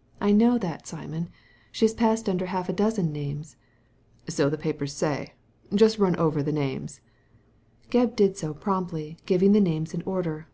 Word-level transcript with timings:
''I 0.20 0.32
know 0.32 0.58
that, 0.58 0.86
Simon. 0.86 1.30
She 1.70 1.86
has 1.86 1.94
passed 1.94 2.28
under 2.28 2.44
half 2.44 2.68
a 2.68 2.74
dozen 2.74 3.10
names.''" 3.10 3.56
So 4.28 4.50
the 4.50 4.58
papers 4.58 4.92
say. 4.92 5.32
Just 5.74 5.98
run 5.98 6.14
over 6.16 6.42
the 6.42 6.52
names." 6.52 7.00
Gebb 7.88 8.14
did 8.14 8.36
so 8.36 8.52
promptly, 8.52 9.16
giving 9.24 9.52
the 9.52 9.62
names 9.62 9.94
in 9.94 10.02
order. 10.02 10.46